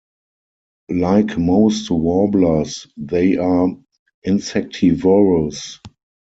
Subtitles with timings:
[0.89, 3.67] Like most warblers, they are
[4.23, 5.77] insectivorous.